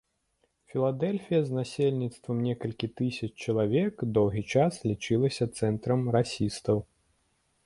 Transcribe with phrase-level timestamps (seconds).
[0.71, 6.77] Філадэльфія з насельніцтвам некалькі тысяч чалавек доўгі час лічылася цэнтрам расістаў.